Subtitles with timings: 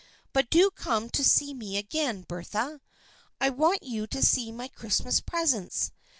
[0.33, 2.81] But do come to see me again, Bertha.
[3.39, 5.91] I want you to see my Christmas presents.